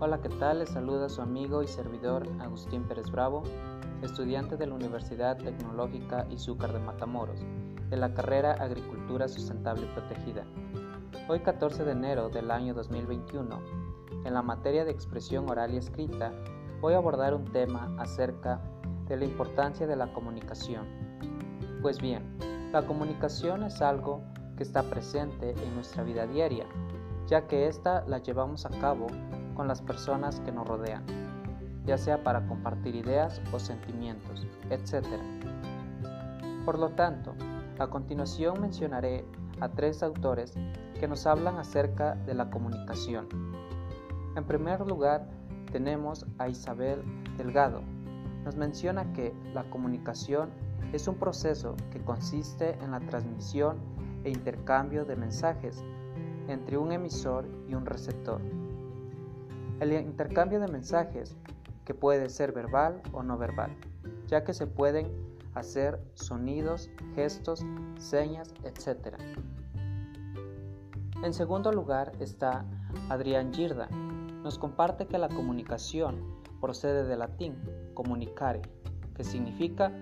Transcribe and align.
Hola, 0.00 0.20
¿qué 0.20 0.28
tal? 0.28 0.60
Les 0.60 0.68
saluda 0.68 1.08
su 1.08 1.20
amigo 1.20 1.60
y 1.60 1.66
servidor 1.66 2.28
Agustín 2.38 2.84
Pérez 2.84 3.10
Bravo, 3.10 3.42
estudiante 4.00 4.56
de 4.56 4.68
la 4.68 4.74
Universidad 4.76 5.36
Tecnológica 5.38 6.24
Izúcar 6.30 6.72
de 6.72 6.78
Matamoros, 6.78 7.40
de 7.90 7.96
la 7.96 8.14
carrera 8.14 8.52
Agricultura 8.52 9.26
Sustentable 9.26 9.86
y 9.86 9.94
Protegida. 9.94 10.44
Hoy 11.28 11.40
14 11.40 11.84
de 11.84 11.90
enero 11.90 12.28
del 12.28 12.52
año 12.52 12.74
2021, 12.74 13.58
en 14.24 14.34
la 14.34 14.40
materia 14.40 14.84
de 14.84 14.92
expresión 14.92 15.50
oral 15.50 15.74
y 15.74 15.78
escrita, 15.78 16.30
voy 16.80 16.94
a 16.94 16.98
abordar 16.98 17.34
un 17.34 17.46
tema 17.46 17.92
acerca 17.98 18.60
de 19.08 19.16
la 19.16 19.24
importancia 19.24 19.88
de 19.88 19.96
la 19.96 20.12
comunicación. 20.12 20.86
Pues 21.82 22.00
bien, 22.00 22.38
la 22.70 22.86
comunicación 22.86 23.64
es 23.64 23.82
algo 23.82 24.22
que 24.56 24.62
está 24.62 24.84
presente 24.84 25.56
en 25.60 25.74
nuestra 25.74 26.04
vida 26.04 26.24
diaria, 26.28 26.66
ya 27.26 27.48
que 27.48 27.66
ésta 27.66 28.04
la 28.06 28.18
llevamos 28.18 28.64
a 28.64 28.70
cabo 28.70 29.08
con 29.58 29.66
las 29.66 29.82
personas 29.82 30.38
que 30.38 30.52
nos 30.52 30.68
rodean, 30.68 31.02
ya 31.84 31.98
sea 31.98 32.22
para 32.22 32.46
compartir 32.46 32.94
ideas 32.94 33.42
o 33.52 33.58
sentimientos, 33.58 34.46
etc. 34.70 35.04
Por 36.64 36.78
lo 36.78 36.90
tanto, 36.90 37.34
a 37.80 37.88
continuación 37.88 38.60
mencionaré 38.60 39.24
a 39.60 39.68
tres 39.68 40.04
autores 40.04 40.54
que 41.00 41.08
nos 41.08 41.26
hablan 41.26 41.56
acerca 41.56 42.14
de 42.14 42.34
la 42.34 42.50
comunicación. 42.50 43.26
En 44.36 44.44
primer 44.44 44.80
lugar, 44.86 45.28
tenemos 45.72 46.24
a 46.38 46.48
Isabel 46.48 47.02
Delgado. 47.36 47.82
Nos 48.44 48.54
menciona 48.54 49.12
que 49.12 49.34
la 49.54 49.68
comunicación 49.70 50.50
es 50.92 51.08
un 51.08 51.16
proceso 51.16 51.74
que 51.90 52.00
consiste 52.00 52.78
en 52.80 52.92
la 52.92 53.00
transmisión 53.00 53.76
e 54.22 54.30
intercambio 54.30 55.04
de 55.04 55.16
mensajes 55.16 55.82
entre 56.46 56.78
un 56.78 56.92
emisor 56.92 57.44
y 57.66 57.74
un 57.74 57.86
receptor 57.86 58.40
el 59.80 59.92
intercambio 59.92 60.60
de 60.60 60.68
mensajes, 60.68 61.36
que 61.84 61.94
puede 61.94 62.28
ser 62.28 62.52
verbal 62.52 63.00
o 63.12 63.22
no 63.22 63.38
verbal, 63.38 63.74
ya 64.26 64.44
que 64.44 64.52
se 64.52 64.66
pueden 64.66 65.06
hacer 65.54 66.00
sonidos, 66.14 66.90
gestos, 67.14 67.64
señas, 67.98 68.52
etc. 68.64 69.16
En 71.22 71.32
segundo 71.32 71.72
lugar 71.72 72.12
está 72.20 72.64
Adrián 73.08 73.52
Girda. 73.52 73.88
Nos 74.42 74.58
comparte 74.58 75.06
que 75.06 75.18
la 75.18 75.28
comunicación 75.28 76.22
procede 76.60 77.04
del 77.04 77.20
latín 77.20 77.56
comunicare, 77.94 78.62
que 79.14 79.24
significa 79.24 79.92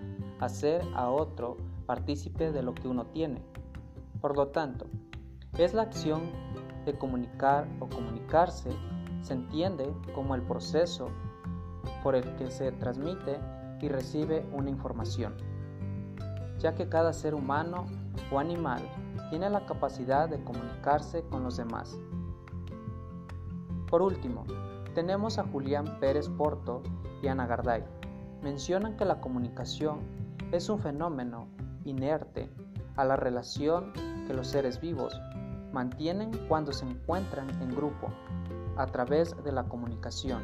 hacer 0.40 0.82
a 0.94 1.08
otro 1.08 1.56
partícipe 1.86 2.52
de 2.52 2.62
lo 2.62 2.74
que 2.74 2.88
uno 2.88 3.06
tiene. 3.06 3.40
Por 4.20 4.36
lo 4.36 4.48
tanto, 4.48 4.86
es 5.56 5.72
la 5.72 5.82
acción 5.82 6.22
de 6.84 6.98
comunicar 6.98 7.66
o 7.80 7.88
comunicarse 7.88 8.70
se 9.26 9.34
entiende 9.34 9.92
como 10.14 10.36
el 10.36 10.42
proceso 10.42 11.08
por 12.04 12.14
el 12.14 12.36
que 12.36 12.48
se 12.48 12.70
transmite 12.70 13.40
y 13.80 13.88
recibe 13.88 14.46
una 14.52 14.70
información, 14.70 15.34
ya 16.58 16.76
que 16.76 16.88
cada 16.88 17.12
ser 17.12 17.34
humano 17.34 17.86
o 18.30 18.38
animal 18.38 18.80
tiene 19.30 19.50
la 19.50 19.66
capacidad 19.66 20.28
de 20.28 20.42
comunicarse 20.44 21.24
con 21.24 21.42
los 21.42 21.56
demás. 21.56 21.98
Por 23.90 24.00
último, 24.00 24.44
tenemos 24.94 25.38
a 25.38 25.44
Julián 25.44 25.98
Pérez 25.98 26.28
Porto 26.28 26.84
y 27.20 27.26
Ana 27.26 27.48
Garday. 27.48 27.82
Mencionan 28.42 28.96
que 28.96 29.04
la 29.04 29.20
comunicación 29.20 29.98
es 30.52 30.68
un 30.68 30.78
fenómeno 30.78 31.48
inerte 31.84 32.48
a 32.94 33.04
la 33.04 33.16
relación 33.16 33.92
que 34.28 34.34
los 34.34 34.46
seres 34.46 34.80
vivos 34.80 35.20
mantienen 35.76 36.30
cuando 36.48 36.72
se 36.72 36.86
encuentran 36.86 37.50
en 37.60 37.68
grupo 37.68 38.08
a 38.78 38.86
través 38.86 39.36
de 39.44 39.52
la 39.52 39.64
comunicación. 39.64 40.42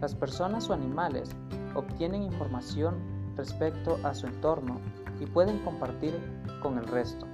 Las 0.00 0.14
personas 0.14 0.70
o 0.70 0.72
animales 0.72 1.28
obtienen 1.74 2.22
información 2.22 2.94
respecto 3.36 3.98
a 4.04 4.14
su 4.14 4.26
entorno 4.26 4.80
y 5.20 5.26
pueden 5.26 5.58
compartir 5.58 6.14
con 6.62 6.78
el 6.78 6.86
resto. 6.86 7.26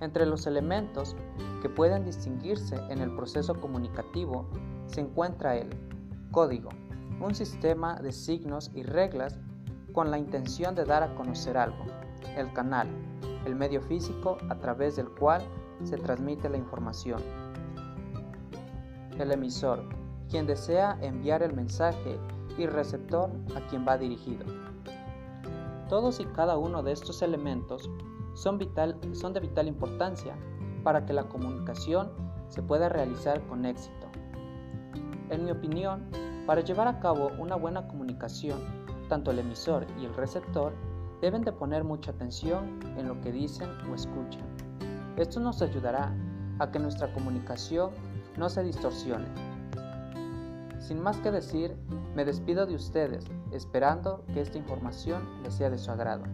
Entre 0.00 0.24
los 0.24 0.46
elementos 0.46 1.14
que 1.60 1.68
pueden 1.68 2.06
distinguirse 2.06 2.76
en 2.88 3.00
el 3.00 3.14
proceso 3.14 3.60
comunicativo 3.60 4.46
se 4.86 5.02
encuentra 5.02 5.54
el 5.56 5.68
código, 6.30 6.70
un 7.20 7.34
sistema 7.34 7.96
de 8.00 8.10
signos 8.10 8.70
y 8.74 8.84
reglas 8.84 9.38
con 9.92 10.10
la 10.10 10.16
intención 10.16 10.74
de 10.74 10.86
dar 10.86 11.02
a 11.02 11.14
conocer 11.14 11.58
algo, 11.58 11.84
el 12.36 12.52
canal, 12.52 12.88
el 13.44 13.54
medio 13.54 13.80
físico 13.80 14.38
a 14.48 14.56
través 14.56 14.96
del 14.96 15.08
cual 15.08 15.42
se 15.82 15.96
transmite 15.96 16.48
la 16.48 16.56
información. 16.56 17.20
El 19.18 19.30
emisor, 19.32 19.82
quien 20.28 20.46
desea 20.46 20.98
enviar 21.00 21.42
el 21.42 21.52
mensaje 21.52 22.18
y 22.58 22.66
receptor 22.66 23.30
a 23.56 23.60
quien 23.68 23.86
va 23.86 23.98
dirigido. 23.98 24.44
Todos 25.88 26.20
y 26.20 26.24
cada 26.26 26.56
uno 26.56 26.82
de 26.82 26.92
estos 26.92 27.22
elementos 27.22 27.90
son, 28.34 28.58
vital, 28.58 28.98
son 29.12 29.32
de 29.32 29.40
vital 29.40 29.68
importancia 29.68 30.34
para 30.82 31.06
que 31.06 31.12
la 31.12 31.24
comunicación 31.24 32.10
se 32.48 32.62
pueda 32.62 32.88
realizar 32.88 33.46
con 33.46 33.64
éxito. 33.64 34.08
En 35.30 35.44
mi 35.44 35.50
opinión, 35.50 36.08
para 36.46 36.60
llevar 36.60 36.88
a 36.88 37.00
cabo 37.00 37.30
una 37.38 37.56
buena 37.56 37.86
comunicación, 37.88 38.58
tanto 39.08 39.30
el 39.30 39.38
emisor 39.38 39.86
y 40.00 40.04
el 40.04 40.14
receptor 40.14 40.72
deben 41.24 41.40
de 41.40 41.52
poner 41.52 41.84
mucha 41.84 42.10
atención 42.10 42.78
en 42.98 43.08
lo 43.08 43.18
que 43.22 43.32
dicen 43.32 43.70
o 43.90 43.94
escuchan. 43.94 44.44
Esto 45.16 45.40
nos 45.40 45.62
ayudará 45.62 46.14
a 46.58 46.70
que 46.70 46.78
nuestra 46.78 47.10
comunicación 47.14 47.92
no 48.36 48.50
se 48.50 48.62
distorsione. 48.62 49.24
Sin 50.80 51.02
más 51.02 51.16
que 51.20 51.30
decir, 51.30 51.74
me 52.14 52.26
despido 52.26 52.66
de 52.66 52.74
ustedes, 52.74 53.24
esperando 53.52 54.22
que 54.34 54.42
esta 54.42 54.58
información 54.58 55.22
les 55.42 55.54
sea 55.54 55.70
de 55.70 55.78
su 55.78 55.90
agrado. 55.90 56.24